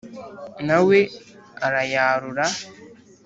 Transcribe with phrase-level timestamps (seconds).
[0.67, 0.99] na we
[1.65, 2.45] arayarura,